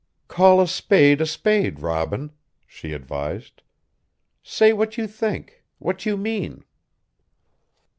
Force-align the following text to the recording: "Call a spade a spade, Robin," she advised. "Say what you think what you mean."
"Call 0.27 0.59
a 0.59 0.67
spade 0.67 1.21
a 1.21 1.27
spade, 1.27 1.79
Robin," 1.79 2.31
she 2.65 2.91
advised. 2.93 3.61
"Say 4.41 4.73
what 4.73 4.97
you 4.97 5.05
think 5.05 5.63
what 5.77 6.07
you 6.07 6.17
mean." 6.17 6.63